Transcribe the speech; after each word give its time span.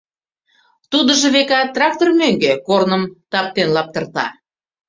Тудыжо, 0.91 1.27
векат, 1.35 1.67
трактор 1.75 2.09
мӧҥгӧ 2.19 2.51
корным 2.67 3.03
таптен 3.31 3.69
лаптырта. 3.75 4.27